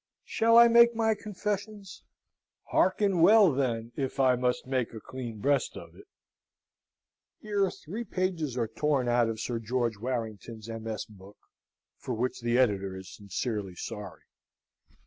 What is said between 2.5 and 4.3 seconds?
Hearken! Well, then, if